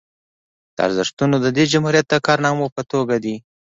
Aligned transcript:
دا 0.75 0.79
ارزښتونه 0.87 1.35
د 1.41 1.47
دې 1.57 1.63
جمهوریت 1.71 2.05
د 2.09 2.13
کارنامو 2.27 2.67
په 2.75 2.81
توګه 2.91 3.15
دي 3.23 3.35